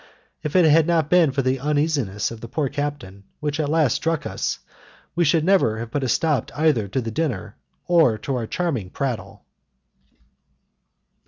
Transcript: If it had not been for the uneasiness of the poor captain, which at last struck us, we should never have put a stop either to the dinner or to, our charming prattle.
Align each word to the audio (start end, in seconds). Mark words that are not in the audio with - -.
If 0.41 0.55
it 0.55 0.65
had 0.65 0.87
not 0.87 1.11
been 1.11 1.31
for 1.31 1.43
the 1.43 1.59
uneasiness 1.59 2.31
of 2.31 2.41
the 2.41 2.47
poor 2.47 2.69
captain, 2.69 3.23
which 3.39 3.59
at 3.59 3.69
last 3.69 3.93
struck 3.97 4.25
us, 4.25 4.57
we 5.13 5.23
should 5.23 5.45
never 5.45 5.77
have 5.77 5.91
put 5.91 6.03
a 6.03 6.09
stop 6.09 6.49
either 6.57 6.87
to 6.87 7.01
the 7.01 7.11
dinner 7.11 7.55
or 7.87 8.17
to, 8.17 8.35
our 8.35 8.47
charming 8.47 8.89
prattle. 8.89 9.45